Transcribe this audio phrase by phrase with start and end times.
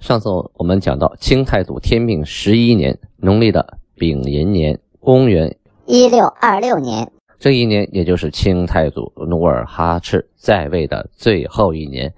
[0.00, 5.54] 上次我们讲到清太祖天命十一年，农历的丙寅年，公元
[5.84, 12.12] 一六二六年，这一年也就是清太祖努尔哈赤在位的最后一年，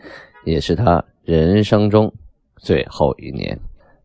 [0.45, 2.11] 也是他人生中
[2.57, 3.59] 最后一年。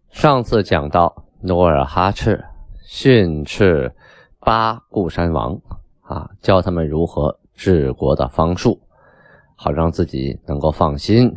[0.10, 2.44] 上次讲到努尔哈赤
[2.84, 3.92] 训斥
[4.40, 5.56] 八固山王
[6.02, 8.80] 啊，教他们如何治国的方术，
[9.56, 11.32] 好让自己能够放心，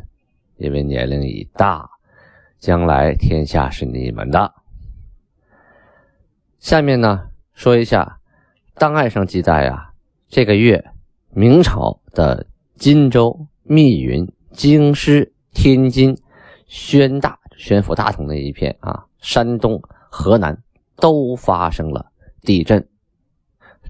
[0.56, 1.86] 因为年龄已大。
[2.60, 4.52] 将来天下是你们的。
[6.58, 8.20] 下面呢，说一下
[8.74, 9.92] 档案上记载啊，
[10.28, 10.84] 这个月
[11.30, 16.14] 明朝的荆州、密云、京师、天津、
[16.66, 20.56] 宣大、宣府大同那一片啊，山东、河南
[20.96, 22.12] 都发生了
[22.42, 22.86] 地震。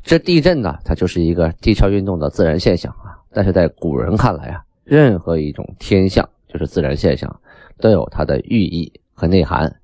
[0.02, 3.18] 这地震呢，它就是一个地壳运动的自然现象啊。
[3.32, 7.40] 但是在古人看来啊，任何一种天象就是自然现象。
[7.78, 9.74] 都有它的寓意和内涵，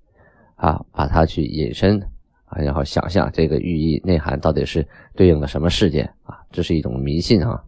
[0.56, 1.98] 啊，把它去引申
[2.44, 6.38] 啊，然后想象这个寓意内涵到底是对应的什么事件啊？
[6.52, 7.64] 这是一种迷信啊。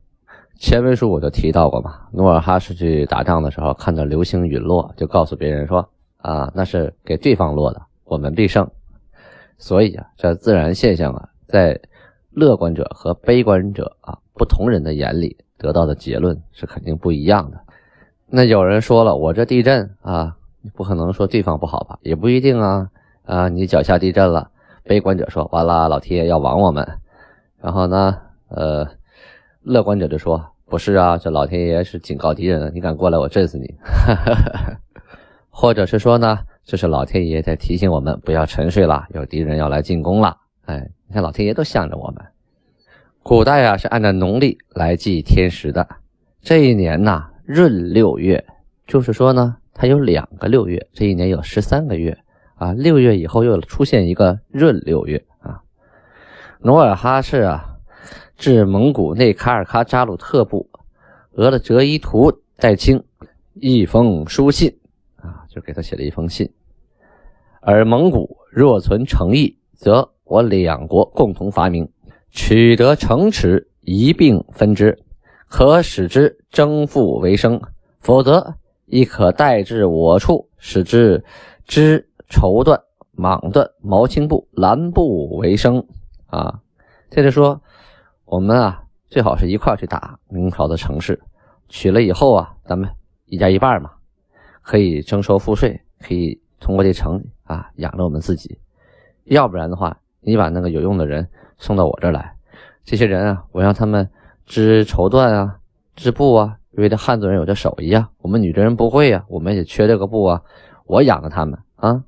[0.59, 5.89] 前文书我就提到过嘛，努尔哈赤去打仗的时候，看到流星陨落，就告诉别人说
[6.19, 8.71] 啊，那是给对方落的，我们必胜。
[9.57, 11.81] 所以啊，这自然现象啊，在
[12.33, 17.59] 乐观者和悲观者啊不同人的眼里得到的结论是肯定不一样的。
[18.31, 20.37] 那有人说了，我这地震啊，
[20.75, 21.99] 不可能说地方不好吧？
[22.03, 22.89] 也不一定啊
[23.25, 23.49] 啊！
[23.49, 24.51] 你脚下地震了，
[24.85, 26.87] 悲观者说完了，老天爷要亡我们。
[27.59, 28.87] 然后呢，呃，
[29.63, 33.67] 乐观者就说不是啊，这老天爷是警告敌人，你敢过来，我震死你。
[33.83, 34.77] 哈哈哈
[35.49, 40.37] 或者是说呢，这是老天爷在提醒我们不要沉睡了，有敌人要来进攻了。
[40.67, 42.23] 哎，你看老天爷都向着我们。
[43.23, 45.89] 古代啊是按照农历来记天时的，
[46.43, 47.31] 这一年呐。
[47.49, 48.45] 闰六月，
[48.87, 52.19] 就是说呢，它有两个六月，这一年有十三个月
[52.57, 52.75] 啊。
[52.75, 55.63] 六月以后又出现一个闰六月啊。
[56.61, 57.79] 努尔哈赤啊，
[58.37, 60.69] 至蒙古内卡尔喀扎鲁特部，
[61.33, 63.03] 额的哲伊图代清
[63.55, 64.79] 一封书信
[65.17, 66.53] 啊，就给他写了一封信。
[67.63, 71.91] 而蒙古若存诚意，则我两国共同发明，
[72.31, 74.99] 取得城池，一并分之。
[75.49, 77.59] 可使之征复为生，
[78.01, 78.55] 否则
[78.85, 81.25] 亦可带至我处，使之
[81.65, 82.79] 织绸缎、
[83.17, 85.83] 蟒缎、毛青布、蓝布为生。
[86.27, 86.61] 啊，
[87.11, 87.59] 接着说，
[88.27, 91.19] 我们啊，最好是一块去打明朝的城市，
[91.69, 92.87] 取了以后啊，咱们
[93.25, 93.91] 一家一半嘛，
[94.61, 98.59] 可以征收赋税，可以通过这城啊养着我们自己。
[99.25, 101.27] 要不然的话，你把那个有用的人
[101.57, 102.35] 送到我这儿来，
[102.85, 104.07] 这些人啊，我让他们。
[104.49, 105.59] 织绸缎啊，
[105.95, 110.43] 织布啊，因为这汉族人有这手艺啊，我们女真人不会呀，我们也缺这个布啊，
[110.87, 112.03] 我养着他们啊。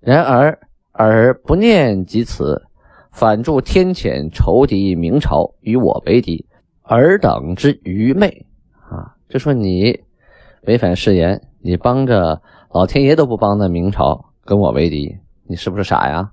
[0.00, 0.58] 然而
[0.92, 2.62] 尔不念及此，
[3.10, 6.46] 反助天谴仇敌明朝与我为敌，
[6.82, 8.46] 尔等之愚昧
[8.88, 9.14] 啊！
[9.28, 10.00] 就说你
[10.62, 12.42] 违反誓言，你帮着
[12.72, 16.31] 老天爷都不帮的明朝跟我为敌，你是不是傻呀？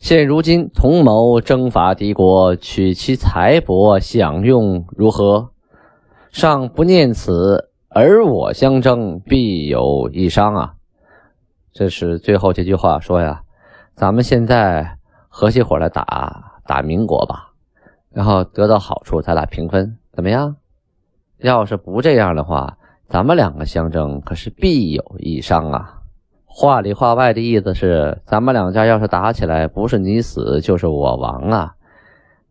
[0.00, 5.50] 现如今同谋征伐敌国，取其财帛享用，如何？
[6.30, 10.74] 尚不念此，而我相争，必有一伤啊！
[11.70, 13.42] 这是最后这句话说呀，
[13.94, 14.96] 咱们现在
[15.28, 17.52] 合起伙来打打民国吧，
[18.10, 20.56] 然后得到好处，咱俩平分，怎么样？
[21.40, 25.99] 要是不这样的话，咱们两个相争，可是必有一伤啊！
[26.52, 31.74] 话里话外的意思是，咱们两家要是打起来，不是你死就是我亡啊！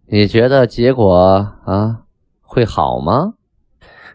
[0.08, 2.04] 你觉得结果啊
[2.42, 3.34] 会好吗？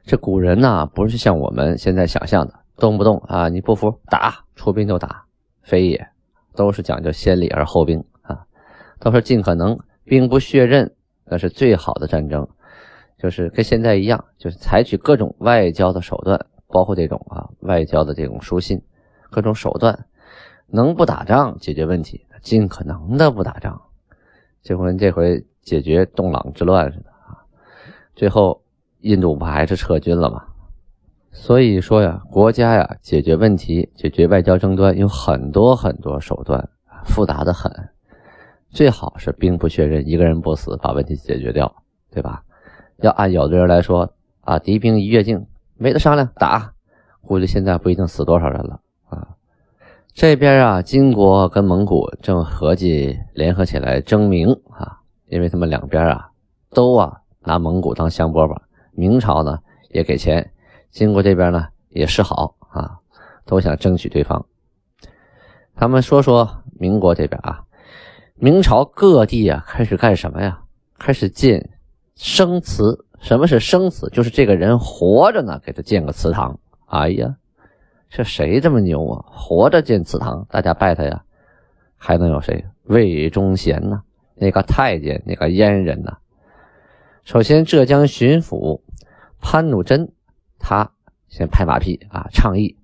[0.05, 5.27] 这古人呐，不是像我们现在想象的，动不动啊你不服打，出兵就打，
[5.63, 6.09] 非也，
[6.57, 8.41] 都是讲究先礼而后兵啊，
[8.99, 10.91] 都是尽可能兵不血刃，
[11.27, 12.49] 那是最好的战争，
[13.19, 18.83] 就是跟现在一样，就是采取各种外交的手段，包括这种啊外交的这种书信。
[19.35, 20.07] 各种手段，
[20.69, 23.83] 能不打仗解决问题，尽可能的不打仗，
[24.63, 27.43] 就跟这回解决洞朗之乱似的啊。
[28.15, 28.63] 最后
[29.01, 30.45] 印度不还是撤军了吗？
[31.33, 36.69] 所以说呀，国家呀，解决问题、解决外交争端有很多很多手段，
[37.05, 37.69] 复杂的很。
[38.71, 41.83] 最好是兵不血刃，一个人不死，把问题解决掉，
[42.13, 42.45] 对吧？
[42.99, 45.45] 要按有的人来说啊，敌兵一跃境，
[45.77, 46.73] 没得商量，打。
[47.27, 48.81] 估计现在不一定死多少人了。
[50.15, 56.31] 这边啊，金国跟蒙古正合计联合起来征明啊，因为他们两边啊
[56.71, 58.57] 都啊拿蒙古当香饽饽，
[58.93, 59.59] 明朝呢
[59.91, 60.53] 也给钱，
[60.93, 62.99] 金国这边呢也示好啊，
[63.45, 64.47] 都想争取对方。
[65.75, 67.65] 他们说说民国这边啊。
[68.37, 70.61] 明朝各地啊，开始干什么呀？
[70.97, 71.71] 开始建
[72.15, 73.05] 生祠。
[73.21, 74.09] 什么是生祠？
[74.11, 76.57] 就是这个人活着呢，给他建个祠堂。
[76.87, 77.35] 哎呀，
[78.15, 79.25] 这谁这么牛啊？
[79.27, 81.25] 活着建祠堂，大家拜他呀。
[81.97, 82.65] 还能有谁？
[82.85, 84.03] 魏忠贤呢？
[84.37, 86.17] 那个太监，那个阉人呢？
[87.25, 88.81] 首先，浙江巡抚
[89.41, 90.13] 潘汝贞，
[90.61, 90.89] 他
[91.27, 92.77] 先拍马屁啊，倡议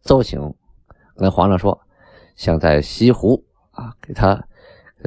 [0.00, 0.52] 奏请
[1.14, 1.80] 跟皇上说，
[2.34, 4.42] 想在西湖啊给他。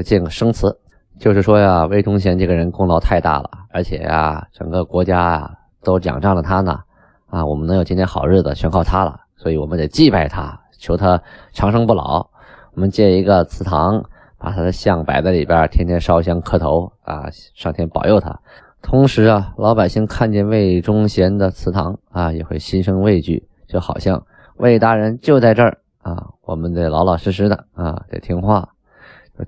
[0.06, 0.80] 建个生祠，
[1.20, 5.52] 就是说呀，魏忠贤这个人功劳太大了，而且呀，整个国家啊
[5.84, 6.80] 都仰仗着他呢。
[7.26, 12.30] 啊，我们能有今天好日子，全靠他了，所以我们得祭拜他，求他长生不老。
[12.74, 14.04] 我们建一个祠堂，
[14.38, 18.38] 把他的像摆在里边，天天烧香磕头啊，上天保佑他。
[18.82, 24.22] 同时啊，老百姓看见魏忠贤的祠堂啊，也会心生畏惧，就好像
[24.58, 28.68] 魏大人就在这儿啊，我们得老老实实的啊，得听话。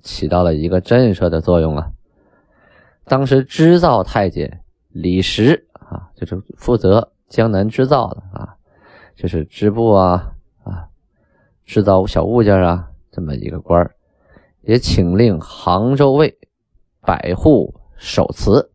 [0.01, 1.85] 起到了一个震慑的作用啊！
[3.03, 8.55] 当时织造太监李石啊，就是负责江南织造的啊，
[9.21, 10.33] 就是织布啊
[10.63, 10.89] 啊，
[11.63, 13.87] 制造小物件啊，这么一个官
[14.61, 16.35] 也请令杭州卫
[17.01, 18.71] 百户守祠，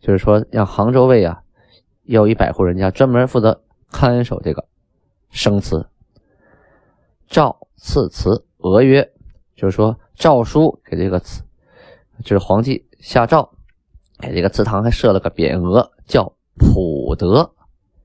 [0.00, 1.42] 就是说让杭州卫啊，
[2.04, 4.66] 要一百户人家专门负责看守这个
[5.28, 5.86] 生祠。
[7.26, 9.12] 诏赐祠额曰，
[9.54, 9.94] 就是说。
[10.14, 11.44] 诏书给这个祠，
[12.24, 13.48] 就是皇帝下诏，
[14.18, 17.48] 给这个祠堂还设了个匾额，叫普德，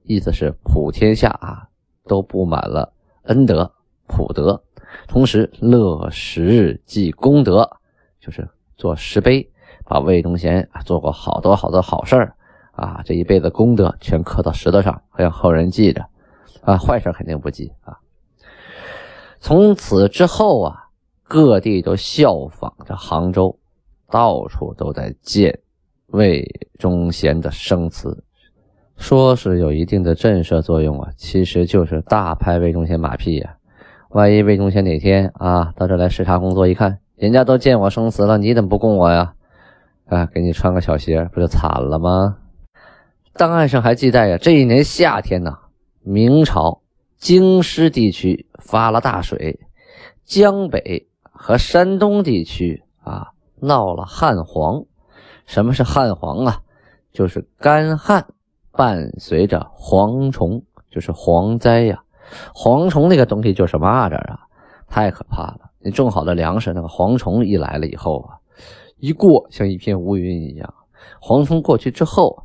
[0.04, 1.68] 意思是普天下啊
[2.06, 3.72] 都布满了恩德，
[4.08, 4.64] 普德。
[5.08, 7.78] 同时乐石记功德，
[8.20, 8.48] 就是
[8.78, 9.50] 做石碑，
[9.86, 12.36] 把魏忠贤做过好多好多好事儿
[12.72, 16.06] 啊，这一辈子功德全刻到石头上，让后人记着
[16.62, 17.98] 啊，坏事肯定不记啊。
[19.40, 20.80] 从此之后啊。
[21.26, 23.58] 各地都效仿着杭州，
[24.12, 25.62] 到处都在建
[26.08, 26.46] 魏
[26.78, 28.24] 忠贤的生祠，
[28.98, 33.56] 说是有一定的震慑作用啊，其实就是大拍魏忠贤马屁呀。
[34.10, 39.34] 万一魏忠贤哪天啊到这来视察工作，一看人家都见我生祠了，你怎么不供我呀？
[40.08, 42.38] 啊，给你穿个小鞋，不就惨了吗？
[43.34, 45.58] 档案上还记载呀，这一年夏天呢，
[46.04, 46.82] 明朝
[47.18, 49.60] 京师地区发了大水，
[50.26, 51.08] 江北。
[51.36, 53.30] 和山东地区啊
[53.60, 54.86] 闹了旱黄，
[55.46, 56.62] 什么是旱黄啊？
[57.12, 58.28] 就是干旱
[58.74, 60.62] 伴随着蝗虫，
[60.92, 62.04] 就是蝗灾呀。
[62.54, 64.40] 蝗虫那个东西就是蚂蚱啊，
[64.88, 65.72] 太可怕了。
[65.80, 68.36] 你种好的粮食，那个蝗虫一来了以后啊，
[68.98, 70.74] 一过像一片乌云一样。
[71.22, 72.44] 蝗虫过去之后，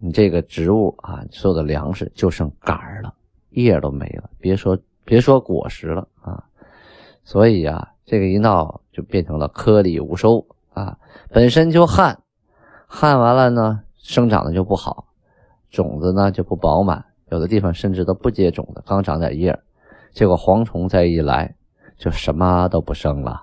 [0.00, 3.14] 你这个植物啊，所有的粮食就剩杆儿了，
[3.50, 6.42] 叶都没了，别说别说果实了啊。
[7.22, 7.92] 所以呀。
[8.08, 10.96] 这个一闹就变成了颗粒无收啊，
[11.30, 12.16] 本身就旱，
[12.86, 15.05] 旱完了呢，生长的就不好，
[15.70, 19.58] 种子呢就不饱满，有的地方甚至都不结种子，刚长点叶
[20.12, 21.54] 结果蝗虫再一来，
[21.98, 23.42] 就什么都不生了。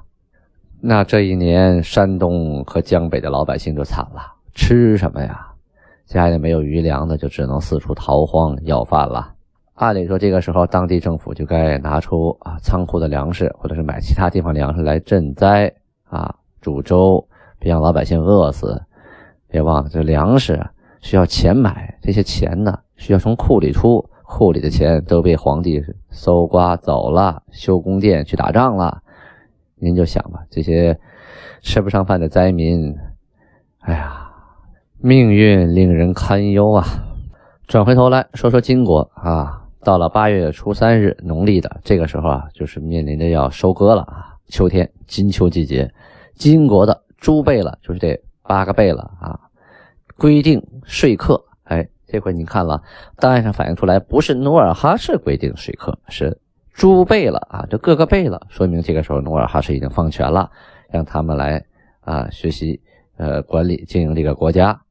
[0.82, 4.22] 那这一年，山东和江北的老百姓就惨了，
[4.53, 5.48] 吃什么呀？
[6.06, 9.34] 家里没有余粮的，就只能四处逃荒要饭了。
[9.75, 15.74] 按理说，这个时候当地政府就该拿出啊仓库的粮食，或者是买其他地方粮食来赈灾
[16.10, 17.25] 啊，煮粥，
[17.60, 18.80] 别让老百姓饿死。
[19.48, 20.62] 别忘了，这粮食
[21.03, 29.03] 需要钱买，这些钱呢需要从库里出，库里的钱都被皇帝搜刮走了，修宫殿去打仗了。
[29.75, 30.98] 您就想吧，这些
[31.62, 32.95] 吃不上饭的灾民，
[33.79, 34.31] 哎呀，
[35.00, 36.86] 命运令人堪忧啊！
[37.67, 39.60] 转回头来说说金国啊。
[39.83, 45.93] 到了八月初三日，农历的这个时候啊，就是面临着要收割了啊，秋天金秋季节，
[46.36, 49.38] 金国的猪贝勒就是这八个贝勒啊，
[50.17, 51.43] 规定说客。
[51.63, 52.82] 哎，这回你看了
[53.17, 56.38] 档案上反映出来，不是努尔哈赤规定说客，是
[56.74, 60.51] 猪贝勒啊，这各个贝勒，说明这个时候努尔哈赤已经放权了，
[60.89, 61.63] 让他们来
[62.01, 62.82] 啊学习
[63.17, 64.82] 呃管理经营这个国家。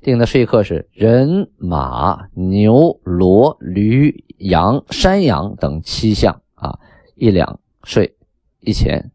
[0.00, 6.78] 定的税课是人、马、牛、骡、驴、羊、山羊等七项啊，
[7.14, 8.14] 一两税
[8.60, 9.10] 一钱。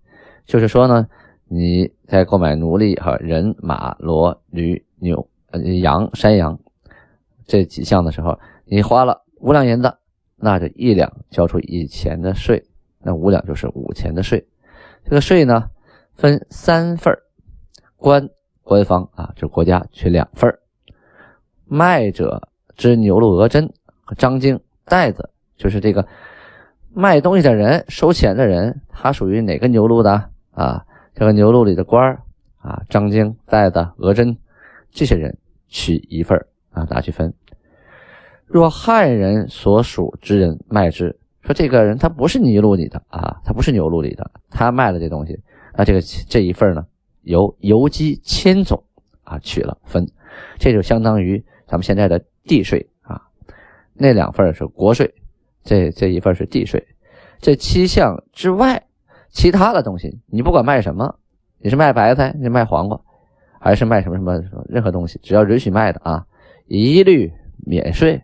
[0.45, 1.07] 就是说呢，
[1.47, 5.27] 你在购买奴隶和人、马、骡、驴、牛、
[5.81, 6.59] 羊、山羊
[7.45, 9.93] 这几项的时候，你花了五两银子，
[10.35, 12.63] 那就一两交出一钱的税，
[12.99, 14.47] 那五两就是五钱的税。
[15.03, 15.69] 这个税呢，
[16.13, 17.17] 分三份
[17.97, 18.29] 官
[18.61, 20.53] 官方啊，就是国家取两份
[21.65, 26.07] 卖者之牛鹿鹅针和张经袋子，就是这个
[26.93, 30.85] 卖东西的人、收钱的人，他属于哪个牛鹿的啊？
[31.15, 32.17] 这个牛鹿里的官
[32.59, 34.37] 啊，张经袋子、鹅针，
[34.91, 36.37] 这些人取一份
[36.71, 37.33] 啊，拿去分。
[38.45, 45.39] 若汉人所属之人卖之，说这个人他不是泥路里的啊，他不是牛路里的，他卖了这东西，
[45.75, 46.85] 那这个这一份呢，
[47.21, 48.83] 由游击千总
[49.23, 50.07] 啊取了分，
[50.57, 51.43] 这就相当于。
[51.67, 53.21] 咱们现在的地税啊，
[53.93, 55.13] 那两份是国税，
[55.63, 56.83] 这这一份是地税。
[57.39, 58.87] 这七项之外，
[59.29, 61.19] 其他的东西，你不管卖什么，
[61.59, 62.99] 你是卖白菜，你卖黄瓜，
[63.59, 66.25] 还是卖什么什么任何东西，只要允许卖的啊，
[66.67, 67.31] 一律
[67.65, 68.21] 免税。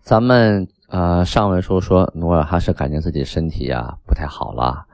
[0.00, 4.84] 咱们啊，上文书说努尔哈赤感觉自己身体呀不太好了，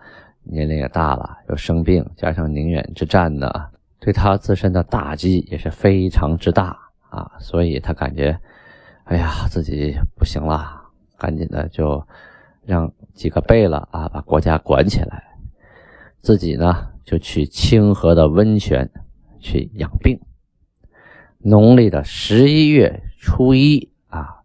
[0.42, 3.50] 年龄也大了，又生病，加上宁远之战呢，
[4.00, 6.76] 对他自身的打击也是非常之大。
[7.08, 8.36] 啊，所以他感觉，
[9.04, 10.82] 哎呀，自己不行了，
[11.16, 12.04] 赶紧的就
[12.64, 15.22] 让几个贝勒啊把国家管起来，
[16.20, 18.90] 自己呢就去清河的温泉
[19.46, 20.20] 去养病。
[21.38, 24.42] 农历的十一月初一啊，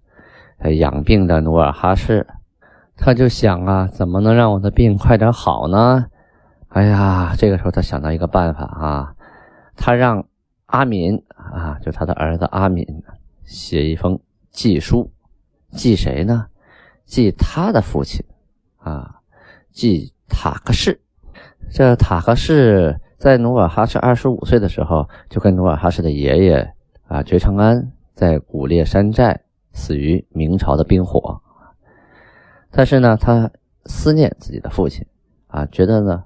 [0.77, 2.27] 养病的努尔哈赤，
[2.96, 6.05] 他就想啊，怎么能让我的病快点好呢？
[6.70, 9.15] 哎呀，这个时候他想到一个办法啊，
[9.75, 10.25] 他让。
[10.72, 12.88] 阿敏啊，就他的儿子阿敏
[13.43, 14.17] 写一封
[14.51, 15.12] 寄书，
[15.72, 16.48] 寄谁呢？
[17.03, 18.24] 寄他的父亲
[18.77, 19.20] 啊，
[19.74, 21.01] 寄塔克氏。
[21.74, 26.73] 这塔克氏在努尔哈赤二十五岁的时候，就跟努尔哈赤的爷爷
[27.07, 29.39] 啊觉昌安在古列山寨
[29.73, 31.39] 死于明朝的兵火。
[32.71, 33.51] 但是呢，他
[33.85, 35.05] 思念自己的父亲
[35.45, 36.23] 啊，觉得呢，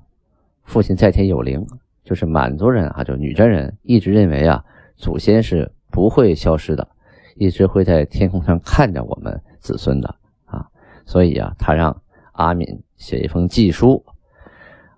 [0.64, 1.68] 父亲在天有灵。
[2.06, 4.64] 就是满族人啊，就女真人一直认为啊，
[4.96, 6.88] 祖先是不会消失的，
[7.36, 10.68] 一直会在天空上看着我们子孙的啊，
[11.04, 12.00] 所以啊，他让
[12.34, 14.06] 阿敏写一封祭书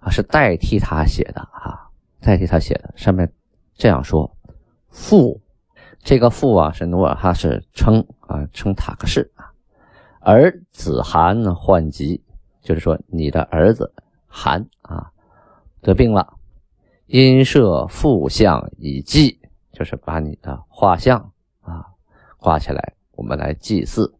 [0.01, 1.86] 啊，是代替他写的啊，
[2.21, 3.31] 代替他写的，上面
[3.75, 4.29] 这样说：
[4.89, 5.39] 父，
[5.99, 9.51] 这个父啊是努尔哈赤称啊称塔克氏啊，
[10.19, 12.21] 儿子汗患疾，
[12.61, 13.93] 就是说你的儿子
[14.27, 15.11] 汗啊
[15.81, 16.33] 得病了。
[17.05, 19.39] 因设父像以祭，
[19.71, 21.31] 就是把你的画像
[21.61, 21.85] 啊
[22.37, 24.13] 挂起来，我们来祭祀。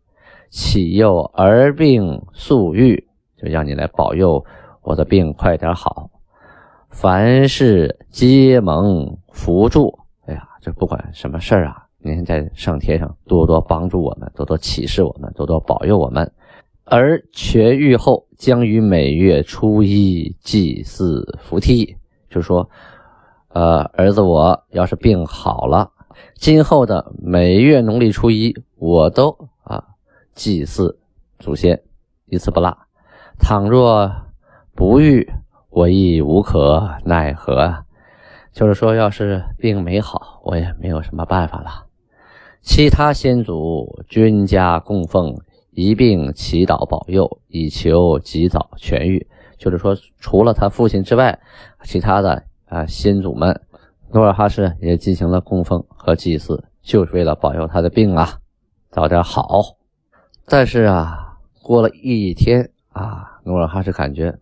[0.49, 4.45] 启佑儿病速愈，就让你来保佑
[4.81, 6.09] 我的病快点好。
[6.89, 9.99] 凡事皆蒙扶助。
[10.25, 16.31] 哎呀，这不管什么事儿啊，您在上天上多多帮助我们，多多启示我们，多多保佑我们。
[16.85, 21.95] 而痊愈后，将于每月初一祭祀扶梯。
[22.29, 22.69] 就说，
[23.49, 25.91] 呃，儿子，我要是病好了，
[26.35, 29.83] 今后的每月农历初一，我都啊
[30.33, 30.97] 祭祀
[31.39, 31.81] 祖先，
[32.25, 32.77] 一次不落。
[33.39, 34.11] 倘若
[34.73, 35.29] 不愈，
[35.77, 37.85] 我亦无可奈何。
[38.51, 41.85] 就是说，要是病没好，我也没有什么办法了。
[42.63, 45.35] 其他先祖均家供奉，
[45.69, 49.27] 一并祈祷保佑，以求及早痊愈。
[49.59, 51.39] 就是说，除了他父亲之外，
[51.83, 53.61] 其他的啊先祖们，
[54.11, 58.39] 努尔哈赤也进行了供奉和祭祀，就是为了保佑他的病啊
[58.89, 59.77] 早点好。
[60.47, 64.35] 但是啊，过了一天啊，努尔哈赤感觉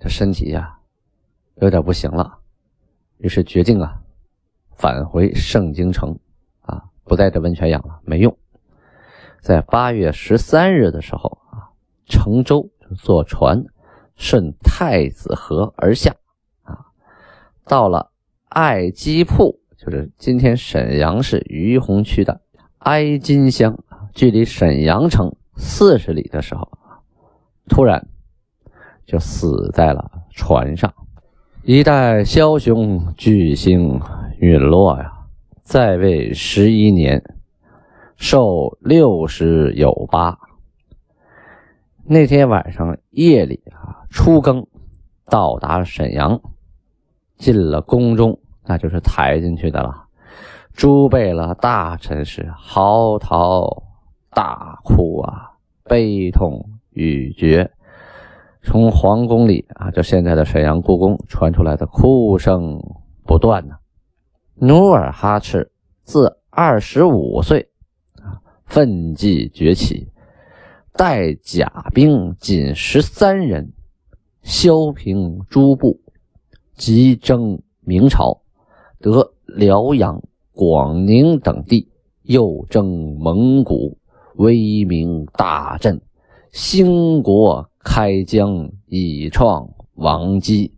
[0.00, 0.76] 这身体呀
[1.60, 2.38] 有点不行了，
[3.18, 4.00] 于是决定啊
[4.76, 6.18] 返回盛京城
[6.62, 8.36] 啊，不在这温泉养了，没用。
[9.40, 11.70] 在八月十三日的时候啊，
[12.06, 13.64] 乘舟坐船。
[14.20, 16.12] 顺太子河而下，
[16.64, 16.86] 啊，
[17.64, 18.10] 到了
[18.48, 22.40] 爱基铺，就是今天沈阳市于洪区的
[22.78, 23.78] 哀金乡，
[24.12, 26.68] 距离沈阳城四十里的时候，
[27.68, 28.08] 突然
[29.06, 30.92] 就死在了船上。
[31.64, 34.00] 一代枭雄巨星
[34.38, 35.12] 陨落呀，
[35.60, 37.22] 在位十一年，
[38.16, 40.38] 寿六十有八。
[42.04, 44.66] 那天晚上夜里啊，初更，
[45.26, 46.40] 到达沈阳，
[47.36, 50.06] 进了宫中，那就是抬进去的了。
[50.72, 53.82] 诸贝勒大臣是嚎啕
[54.30, 55.50] 大哭啊，
[55.84, 57.70] 悲痛欲绝。
[58.68, 62.78] 从皇宫里啊，就现在的沈阳故宫传出来的哭声
[63.24, 63.76] 不断呢。
[64.56, 65.70] 努尔哈赤
[66.02, 67.70] 自二十五岁
[68.16, 70.10] 啊，奋继崛起，
[70.92, 73.72] 带甲兵仅十三人，
[74.42, 75.98] 削平诸部，
[76.74, 78.42] 急征明朝，
[79.00, 80.22] 得辽阳、
[80.52, 81.88] 广宁等地，
[82.20, 83.96] 又征蒙古，
[84.36, 85.98] 威名大振，
[86.52, 87.67] 兴国。
[87.90, 90.70] 开疆以创王基，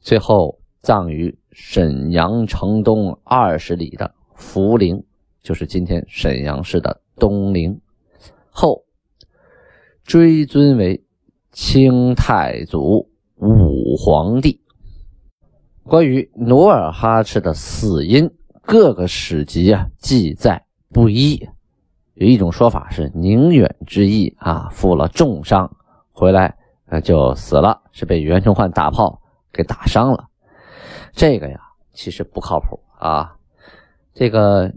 [0.00, 5.02] 最后葬于沈阳城东二十里的福陵，
[5.42, 7.80] 就是今天沈阳市的东陵。
[8.50, 8.84] 后
[10.04, 11.02] 追尊为
[11.50, 14.60] 清太祖武皇帝。
[15.82, 18.30] 关于努尔哈赤的死因，
[18.62, 21.48] 各个史籍啊记载不一。
[22.14, 25.76] 有一种说法是宁远之役啊，负了重伤。
[26.22, 26.54] 回来，
[26.86, 29.20] 呃，就死了，是被袁崇焕大炮
[29.52, 30.26] 给打伤了。
[31.12, 31.58] 这个呀，
[31.92, 33.34] 其实不靠谱啊。
[34.14, 34.70] 这个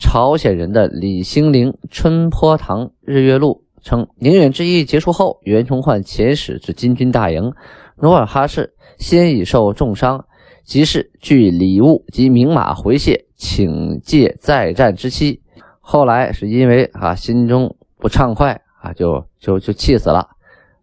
[0.00, 7.52] 朝鲜人的李兴龄《春坡堂日月录》称，宁远之役结束后，袁崇焕遣使至金军大营，
[7.96, 10.24] 努尔哈赤先已受重伤，
[10.64, 15.42] 即是据礼物及名马回谢，请借再战之期。
[15.78, 20.30] 后来是因为啊心中不畅快啊，就就就气死了。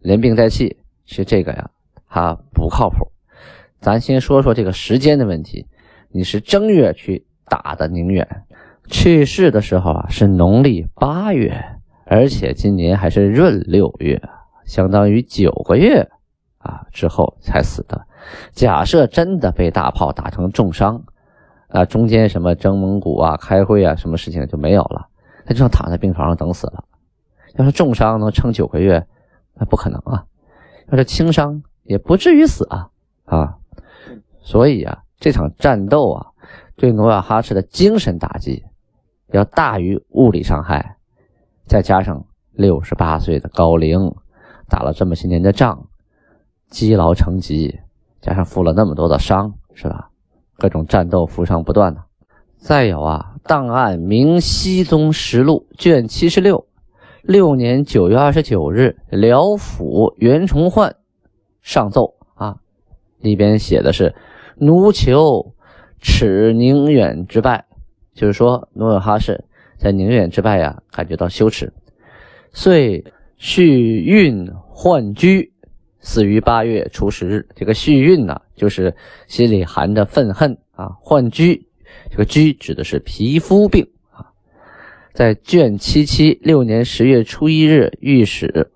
[0.04, 1.70] 连病带气，其实这个呀，
[2.10, 3.10] 它不靠谱。
[3.80, 5.66] 咱先说说这个时间的问题。
[6.10, 8.44] 你是正月去打的宁远，
[8.86, 11.58] 去世的时候啊是农历八月，
[12.04, 14.22] 而且今年还是闰六月，
[14.66, 16.06] 相当于九个月
[16.58, 18.06] 啊之后才死的。
[18.52, 21.02] 假设真的被大炮打成重伤，
[21.68, 25.08] 啊，中间什么征蒙古啊、开会啊，什么事情就没有了，
[25.46, 26.84] 他就像躺在病床上等死了。
[27.56, 29.06] 要是重伤能撑九个月。
[29.54, 30.24] 那不可能啊！
[30.90, 32.90] 要是轻伤也不至于死啊
[33.24, 33.56] 啊！
[34.42, 36.26] 所以啊，这场战斗啊，
[36.76, 38.64] 对努尔哈赤的精神打击
[39.28, 40.96] 要大于物理伤害。
[41.66, 44.14] 再加上六十八岁的高龄，
[44.68, 45.88] 打了这么些年的仗，
[46.68, 47.80] 积劳成疾，
[48.20, 50.10] 加上负了那么多的伤，是吧？
[50.58, 52.02] 各种战斗负伤不断呢。
[52.58, 56.66] 再有啊，档案《明熹宗实录》卷七十六。
[57.26, 60.94] 六年九月二十九日，辽府袁崇焕
[61.62, 62.56] 上奏啊，
[63.18, 64.14] 里边写的是
[64.60, 65.54] “奴求
[66.02, 67.64] 耻宁远之败”，
[68.12, 69.42] 就是说努尔哈赤
[69.78, 71.72] 在宁远之败呀，感觉到羞耻，
[72.52, 73.02] 遂
[73.38, 75.50] 续运换居，
[76.00, 77.48] 死于八月初十日。
[77.56, 78.94] 这个续运呢，就是
[79.28, 80.90] 心里含着愤恨啊。
[81.00, 81.66] 换居，
[82.10, 83.88] 这个居指的是皮肤病。
[85.14, 88.72] 在卷七七六年十月初一日，御史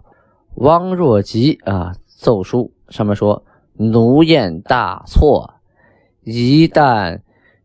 [0.55, 5.55] 汪若吉啊奏书上面说：“奴燕大错，
[6.23, 7.23] 一旦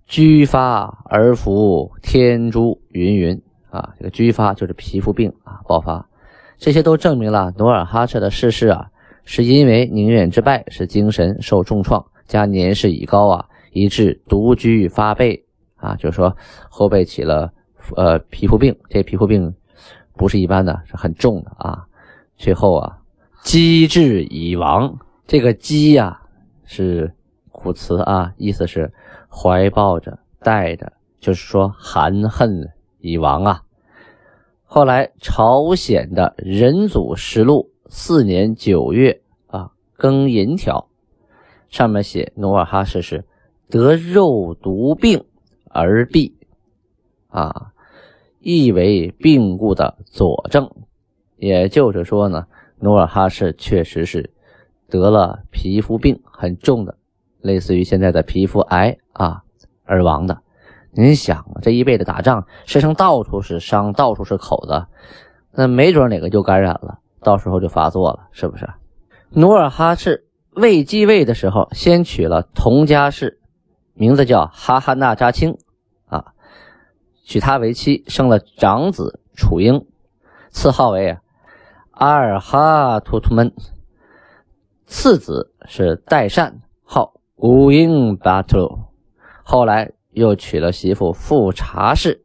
[0.08, 6.10] 居发而服天诛云云啊。”这个居发就是皮肤病啊爆发，
[6.58, 8.88] 这些都证明了努尔哈赤的逝世啊，
[9.24, 16.36] 是因为宁远之败，是精神受重创，加年事已高啊，以致独居发背啊，就是说
[16.72, 17.54] 后背起了。
[17.96, 19.54] 呃，皮肤病，这皮肤病
[20.14, 21.86] 不是一般的，是很重的啊。
[22.38, 23.00] 最后啊，
[23.44, 24.98] 机智已亡。
[25.28, 26.22] 这个机呀
[26.66, 27.14] 是
[27.52, 28.92] 古词啊，意思是
[29.30, 32.70] 怀抱着、带着，就是说含恨
[33.00, 33.64] 已亡啊。
[34.64, 40.88] 后来朝鲜的仁祖实录四年九月啊，庚寅条
[41.70, 43.24] 上面写努尔哈赤是
[43.70, 45.26] 得肉毒病
[45.70, 46.34] 而毙
[47.28, 47.73] 啊。
[48.44, 50.70] 亦为病故的佐证，
[51.38, 52.46] 也就是说呢，
[52.78, 54.32] 努尔哈赤确实是
[54.90, 56.98] 得了皮肤病，很重的，
[57.40, 59.44] 类似于现在的皮肤癌啊
[59.86, 60.42] 而亡的。
[60.92, 64.88] 您想，这一辈子打仗，身上到处是伤，到处是口子，
[65.54, 68.70] 那没准哪个就感染了，到时候就发作了，是不是？
[69.30, 73.40] 努尔哈赤未继位的时候，先娶了佟家氏，
[73.94, 75.58] 名字叫哈哈那扎青。
[77.24, 79.86] 娶她为妻，生了长子楚英，
[80.52, 81.18] 赐号为
[81.92, 83.54] 阿尔哈图图门。
[84.86, 88.80] 次子是代善，号古英巴图。
[89.44, 92.24] 后来又娶了媳妇富察氏，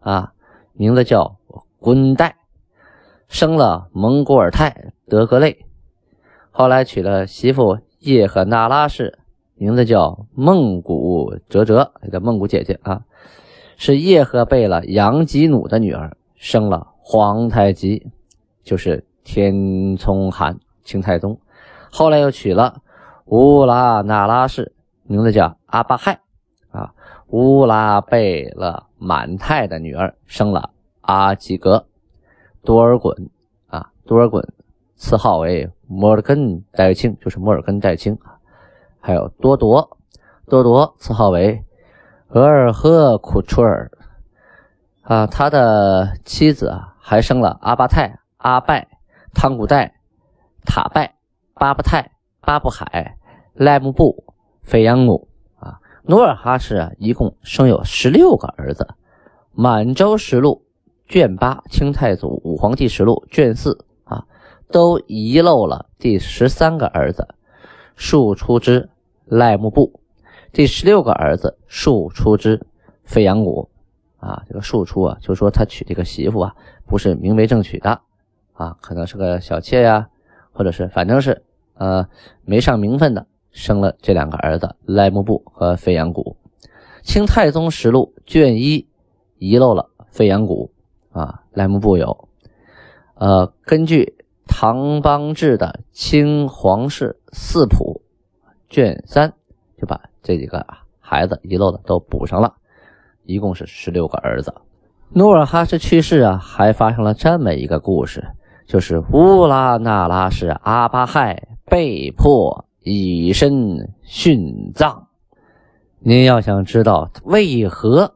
[0.00, 0.32] 啊，
[0.72, 1.36] 名字叫
[1.78, 2.36] 滚代，
[3.28, 5.66] 生了蒙古尔泰德格类。
[6.50, 9.18] 后来娶了媳妇叶赫那拉氏，
[9.54, 13.04] 名字叫孟古哲哲，也叫孟古姐姐啊。
[13.80, 18.10] 是叶赫贝勒杨吉努的女儿，生了皇太极，
[18.64, 21.38] 就是天聪汗清太宗。
[21.88, 22.82] 后来又娶了
[23.26, 24.72] 乌拉那拉氏，
[25.04, 26.18] 名字叫阿巴亥
[26.72, 26.92] 啊，
[27.28, 30.70] 乌拉贝勒满泰的女儿，生了
[31.02, 31.86] 阿济格
[32.64, 33.28] 多尔衮
[33.68, 34.44] 啊，多尔衮
[34.96, 38.18] 赐号为摩尔根代清，就是摩尔根代清。
[38.98, 39.96] 还有多铎，
[40.46, 41.64] 多铎赐号为
[42.30, 43.90] 额尔赫库楚尔
[45.00, 48.86] 啊，他的妻子啊还生了阿巴泰、阿拜、
[49.32, 49.94] 汤古代、
[50.66, 51.14] 塔拜、
[51.54, 52.12] 巴布泰、
[52.42, 53.16] 巴布海、
[53.54, 54.24] 赖木布、
[54.60, 55.26] 费扬努
[55.58, 55.80] 啊。
[56.02, 58.88] 努尔哈赤啊，一共生有十六个儿子，
[59.52, 60.66] 《满洲实录》
[61.10, 64.26] 卷八《清太祖武皇帝实录》卷四啊，
[64.70, 67.26] 都遗漏了第十三个儿子，
[67.96, 68.90] 庶出之。
[69.24, 70.00] 赖木布，
[70.58, 72.66] 第十六个儿子庶出之
[73.04, 73.70] 费扬古
[74.16, 78.00] 啊，这个庶出啊，就说他娶这个媳妇啊，不是明媒正娶的
[78.54, 80.08] 啊，可能是个小妾呀，
[80.50, 81.44] 或者是反正是
[81.74, 82.08] 呃
[82.44, 86.36] 没上名分的，生了这两个儿子赖木布和费扬古。
[87.04, 88.88] 清太宗实录卷一
[89.36, 90.72] 遗漏了费扬古
[91.12, 92.28] 啊，赖木布有。
[93.14, 94.16] 呃，根据
[94.48, 98.02] 唐邦志的《清皇室四谱》。
[98.68, 99.32] 卷三
[99.80, 100.66] 就把这几个
[101.00, 102.54] 孩子遗漏的都补上了，
[103.24, 104.54] 一共是十六个儿子。
[105.10, 108.28] 努尔哈赤去世啊，还发生了这么一个故事，
[108.66, 115.08] 就是乌拉那拉氏阿巴亥被迫以身殉葬。
[116.00, 118.14] 您要想知道为何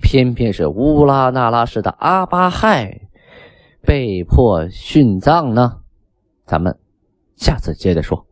[0.00, 3.08] 偏偏是乌拉那拉氏的阿巴亥
[3.82, 5.78] 被迫殉葬呢？
[6.44, 6.78] 咱们
[7.34, 8.26] 下次接着说。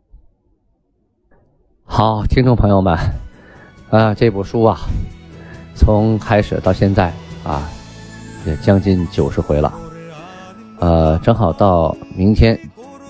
[1.86, 2.98] 好，听众朋友们，
[3.90, 4.78] 啊，这部书啊，
[5.76, 7.12] 从开始到现在
[7.44, 7.68] 啊，
[8.46, 9.72] 也将近九十回了，
[10.80, 12.58] 呃，正好到明天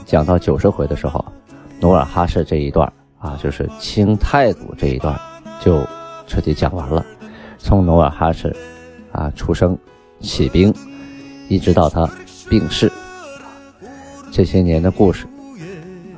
[0.04, 1.24] 讲到九十回的时候，
[1.80, 5.18] 努尔哈赤这一段啊，就是清太祖这一段
[5.60, 5.80] 就
[6.26, 7.02] 彻底讲完了，
[7.58, 8.54] 从努尔哈赤
[9.12, 9.78] 啊出生、
[10.20, 10.74] 起兵，
[11.48, 12.06] 一直到他
[12.50, 12.92] 病逝，
[14.30, 15.26] 这些年的故事。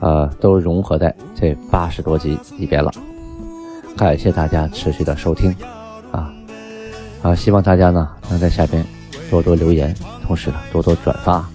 [0.01, 2.93] 呃，都融合在这八十多集里边了。
[3.97, 5.55] 感谢大家持续的收听，
[6.13, 6.33] 啊
[7.23, 8.85] 啊，希望大家呢能在下边
[9.31, 9.95] 多多留言，
[10.27, 11.49] 同时呢多多转发，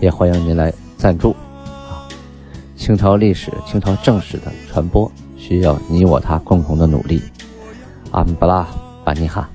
[0.00, 1.30] 也欢迎您来赞助。
[1.64, 2.04] 啊，
[2.76, 7.22] 清朝历史、清朝正史的传播需要你我他共同的努力。
[8.10, 8.66] 阿姆巴拉
[9.04, 9.48] 巴尼哈。